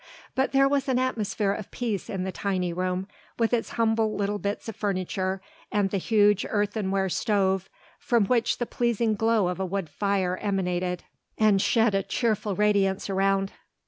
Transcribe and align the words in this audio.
But 0.33 0.51
there 0.51 0.67
was 0.67 0.87
an 0.89 0.97
atmosphere 0.97 1.51
of 1.53 1.69
peace 1.69 2.09
in 2.09 2.23
the 2.23 2.31
tiny 2.31 2.73
room, 2.73 3.07
with 3.37 3.53
its 3.53 3.73
humble 3.73 4.15
little 4.15 4.39
bits 4.39 4.67
of 4.67 4.75
furniture 4.75 5.43
and 5.71 5.91
the 5.91 5.99
huge 5.99 6.43
earthenware 6.49 7.07
stove 7.07 7.69
from 7.99 8.25
which 8.25 8.57
the 8.57 8.65
pleasing 8.65 9.13
glow 9.13 9.47
of 9.47 9.59
a 9.59 9.65
wood 9.67 9.89
fire 9.91 10.37
emanated 10.37 11.03
and 11.37 11.61
shed 11.61 11.93
a 11.93 12.01
cheerful 12.01 12.55
radiance 12.55 13.11
around. 13.11 13.53